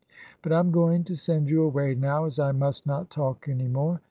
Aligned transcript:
But 0.41 0.51
I 0.51 0.57
am 0.57 0.71
going 0.71 1.03
to 1.03 1.15
send 1.15 1.47
you 1.47 1.61
away 1.61 1.93
now, 1.93 2.25
as 2.25 2.39
I 2.39 2.53
must 2.53 2.87
not 2.87 3.11
talk 3.11 3.47
any 3.47 3.67
more." 3.67 3.99